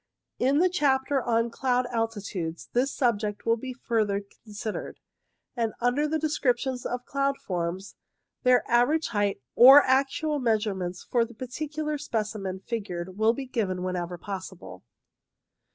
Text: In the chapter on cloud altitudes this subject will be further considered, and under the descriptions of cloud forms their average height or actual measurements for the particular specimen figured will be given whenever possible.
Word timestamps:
In 0.39 0.57
the 0.57 0.67
chapter 0.67 1.21
on 1.21 1.51
cloud 1.51 1.85
altitudes 1.93 2.69
this 2.73 2.91
subject 2.91 3.45
will 3.45 3.55
be 3.55 3.71
further 3.71 4.23
considered, 4.43 4.99
and 5.55 5.73
under 5.79 6.07
the 6.07 6.17
descriptions 6.17 6.87
of 6.87 7.05
cloud 7.05 7.37
forms 7.37 7.93
their 8.41 8.67
average 8.67 9.09
height 9.09 9.43
or 9.53 9.83
actual 9.83 10.39
measurements 10.39 11.03
for 11.03 11.23
the 11.23 11.35
particular 11.35 11.99
specimen 11.99 12.61
figured 12.61 13.19
will 13.19 13.33
be 13.33 13.45
given 13.45 13.83
whenever 13.83 14.17
possible. 14.17 14.83